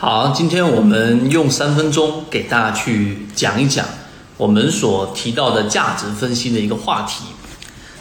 [0.00, 3.84] 好，今天我们用三分钟给大家去讲一讲
[4.36, 7.24] 我们所提到的价值分析的一个话题。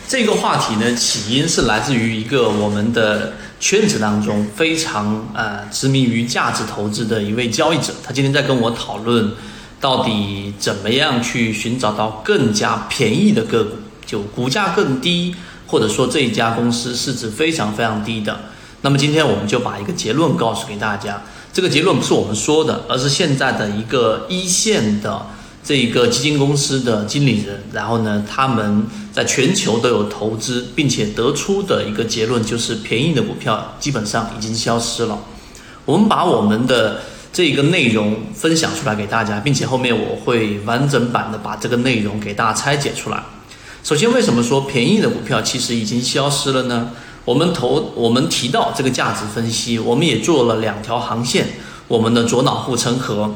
[0.08, 9.32] 这个话题呢，起因是来自于一个我们的圈子当中非常呃执迷于价值投资的一位交易者，他今天在跟我讨论
[9.82, 13.76] 到底怎么样去寻找到更加便宜的个股，
[14.06, 15.36] 就股价更低，
[15.66, 18.42] 或者说这一家公司市值非常非常低的。
[18.82, 21.24] 那么今天我们就把一个结论告诉给大家。
[21.54, 25.26] 这个结论不是我们说的，而是现在的一个一线的
[25.64, 35.18] 这一个基金公司的经理人，然后呢，他们在全球都有投资，并且得出的一个结论就是，便宜的股票基本上已经消失了。
[35.86, 37.02] 我们把我们的
[37.34, 43.24] 这一个内容分享出来给大家，并且后面我会完整版的把这个内容给大家拆解出来。
[43.84, 46.92] 首先，为什么说便宜的股票其实已经消失了呢？
[47.28, 51.46] 我们投我们提到这个价值分析，我们也做了两条航线，
[51.90, 53.36] 我们的左脑护城河，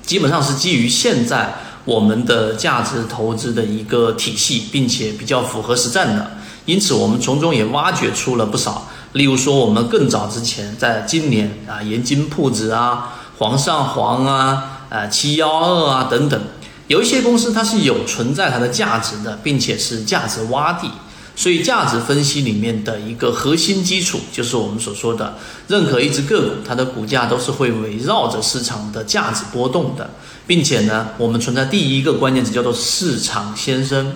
[0.00, 16.40] 基本上是基于现在我们的价值投资的一个体系，并且比较符合实战的，因此我们从中也挖掘出了不少，例如说我们更早之前在今年啊，盐津铺子啊，煌上煌啊，呃七幺二啊等等，
[16.86, 20.90] 有一些公司它是有存在它的价值的，并且是价值洼地。
[21.38, 30.10] 所以，价值分析里面的一个核心基础，就是我们所说的，任何一只个股，它的股价都是会围绕着市场的价值波动的，
[30.48, 34.14] 并且呢，我们存在第一个关键词叫做市场先生。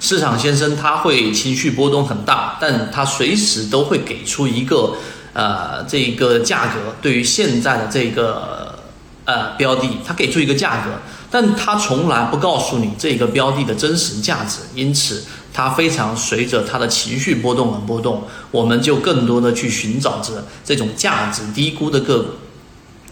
[0.00, 4.96] 市场先生他会情绪波动很大，但他随时都会给出一个
[5.32, 8.80] 呃这个价格，对于现在的这个
[9.26, 10.90] 呃标的，他给出一个价格，
[11.30, 15.22] 但他从来不告诉你这个标的的真实价值，因此。
[15.54, 22.28] 它非常随着它的情绪波动而波动，我们就更多的去寻找着这种价值低估的个股。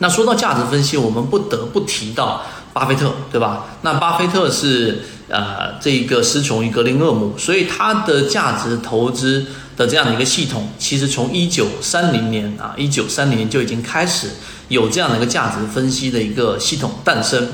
[0.00, 3.66] 那说到价值分析，我们不得不提到巴菲特，对吧？
[3.82, 9.46] 那巴菲特是呃这一个师从于格林厄姆，所以他的价值投资
[9.77, 14.30] 的这样的一个系统，其实从一九三零年啊，一九三零年就已经开始
[14.67, 17.48] 有这样的一个价值分析的一个系统诞生。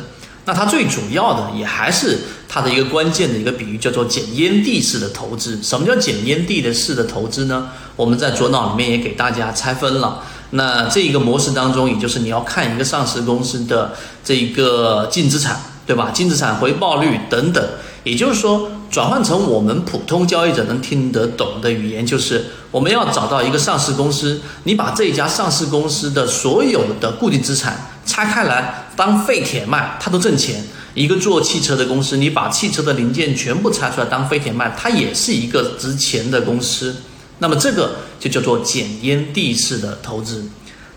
[0.47, 5.63] 那它最主要的也还是它的一个关键的一个比喻，叫做捡烟蒂式的投资。
[5.63, 7.69] 什么叫捡烟蒂的式的投资呢？
[7.95, 10.23] 我们在左脑里面也给大家拆分了。
[10.51, 13.95] 那这一个模式当中，也就是你要看一个上市公司的
[14.25, 16.11] 这一个净资产，对吧？
[16.15, 17.63] 净资产回报率等等。
[18.05, 27.77] 也就是说，转换成我们普通交易者能听得懂的语言，就是我们要找到一个上市公司，你把这一家上市公司的所有的固定资产。
[28.07, 30.65] 拆开来当废铁卖，它都挣钱。
[30.99, 36.97] 一个做汽车的公司，你把汽车的零件全部拆出来当废铁卖，它也是一个值钱的公司。
[37.39, 40.49] 那么这个就叫做捡烟蒂式的投资。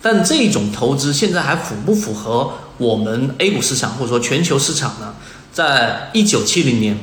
[0.01, 5.13] 但这种投资现在还符不符合我们 A 股市场或者说全球市场呢？
[5.53, 6.97] 在一九七零年，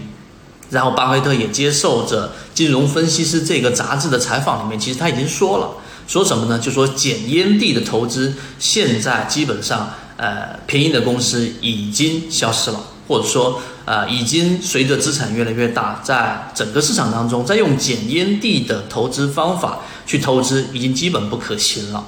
[0.71, 5.71] 然后巴菲特也接受着《金融分析师》这个杂志的采访里面，其实他已经说了。
[6.09, 6.59] 说什么呢？
[6.59, 22.07] 就说捡烟蒂的投资，现在基本上，呃，便宜的公司已经消失了，或者说，呃，已经随着资产越来越大，在整个市场当中，再用捡烟蒂的投资方法去投资，已经基本不可行了。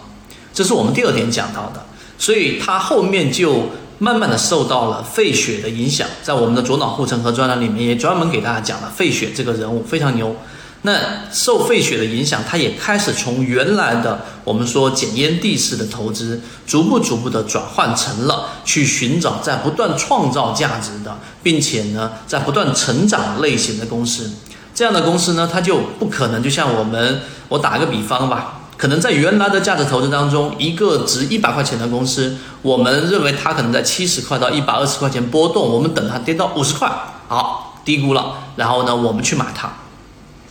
[0.53, 1.84] 这是我们第二点讲到的，
[2.19, 10.37] 所以他后面就慢慢的受到了费雪的影响，在我们的左脑护城河专栏里面也专门给大家讲了费雪这个人物非常牛。
[10.83, 24.31] 那受费雪的影响，它也开始从原来的我们说捡烟蒂式的投资，逐步逐步的转换成了去寻找在不断创造价值的，并且呢在不断成长类型的公司。
[24.75, 27.21] 这样的公司呢，它就不可能就像我们，
[27.51, 36.91] 我打个比方吧，可能在原来的价值投资当中，一个值一百块钱的公司，我们认为它可能在七十块到一百二十块钱波动，我们等它跌到五十块，
[37.29, 39.71] 好低估了，然后呢我们去买它。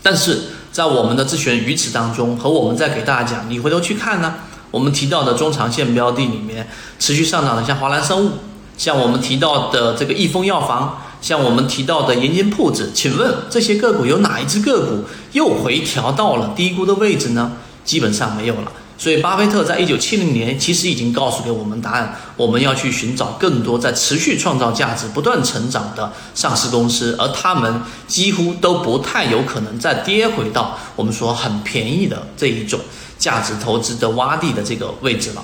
[0.02, 4.36] 但是在我们的自选鱼池当中，和我们在给大家讲，你回头去看呢，
[4.72, 8.32] 我们提到的中长线标的里面持续上涨的，像华兰生物，
[8.78, 15.04] 像我们提到的这个益丰药房，像我们提到的盐津铺子，请问这些个股有哪一只个股
[15.34, 17.54] 又回调到了低估的位置呢？
[17.84, 18.72] 基本上没有了。
[19.00, 32.78] 所以，巴菲特在一九七零年其实已经告诉给我们答案：我们要去寻找更多在持续创造价值、不断成长的上市公司，而他们几乎都不太有可能再跌回到我们说很便宜的这一种
[33.18, 35.42] 价值投资的洼地的这个位置了。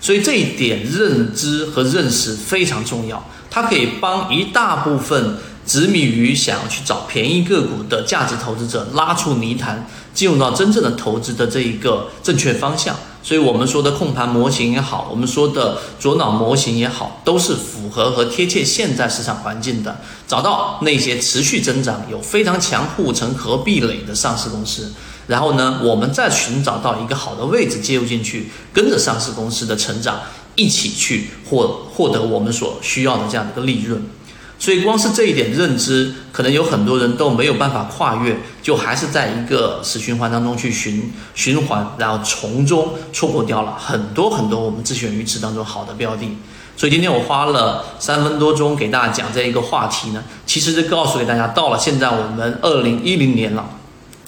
[0.00, 9.86] 所以，这一点认知和认识非常重要，它可以帮一大部分执迷于想要去找便宜个股的价值投资者拉出泥潭。
[10.14, 24.90] 进入到真正的投资的这一个正确方向，所以我们说的控盘模型也好，我们说的左脑模型也好，都是符合和贴切现在市场环境的，找到那些持续增长、有非常强护城河壁垒的上市公司，
[25.26, 30.18] 然后呢，我们再寻找到一个好的位置介入进去，跟着上市公司的成长
[30.54, 34.02] 一起去获获得我们所需要的这样的一个利润。
[34.58, 46.36] 所以，光是这一点认知，可能有很多人都没有办法跨越，就还是在一个死循环当中去循循环，然后从中错过掉了很多很多我们自选鱼池当中好的标的。
[46.74, 53.68] 所以今天我花了三分多钟给大家讲这一个话题呢，其实就告诉给大家，到了现在我们二零一零年了，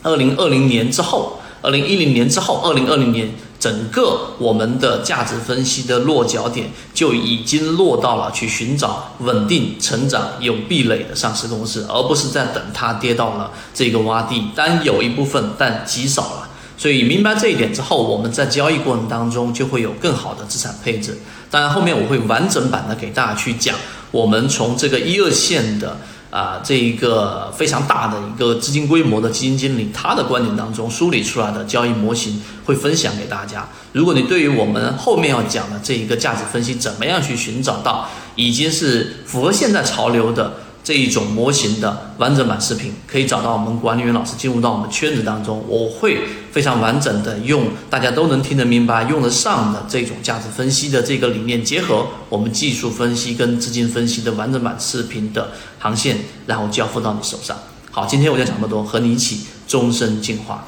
[0.03, 3.31] 二零二零年之后，二零一零年之后，二零二零年。
[3.61, 14.49] 整个我们的价值分析的落脚点就已经落到了去寻找稳定成长、有壁垒的上市公司，而不是在等它跌到了这个洼地。
[14.55, 16.49] 但有一部分，但极少了。
[16.77, 21.19] 所以明白这一点之后，我们在交易过程当中就会有更好的资产配置。
[21.51, 23.75] 当然，后面我会完整版的给大家去讲，
[24.13, 25.99] 我们从这个一二线的。
[26.31, 33.69] 啊，这一个非常大的一个资金规模的基金经理，他的观点当中梳理出来的交易模型会分享给大家。
[33.93, 40.55] 如果你对于我们后面要讲的这一个价值分析，怎么样去寻找到已经是符合现在潮流的。
[40.89, 46.19] 这一种模型的完整版视频可以找到我们管理员老师进入到我们圈子当中，我会
[46.51, 57.55] 非常完整的用大家都能听得明白、用得上的这种价值分析的这个理念，结合我们技术分析跟资金分析的完整版视频的航线，然后交付到你手上。
[57.91, 60.67] 好，今天我就讲这么多，和你一起终身进化。